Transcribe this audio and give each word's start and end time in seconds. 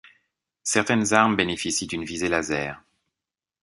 Certaines 0.63 1.13
armes 1.13 1.35
bénéficient 1.35 1.85
d'une 1.85 2.05
visée 2.05 2.27
laser. 2.27 2.81